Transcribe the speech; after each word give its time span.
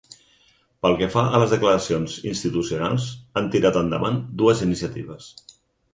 Pel 0.85 0.95
que 1.01 1.09
fa 1.15 1.25
a 1.25 1.41
les 1.43 1.53
declaracions 1.55 2.17
institucionals, 2.31 3.07
han 3.41 3.53
tirat 3.57 3.81
endavant 3.83 4.19
dues 4.41 4.65
iniciatives. 4.71 5.33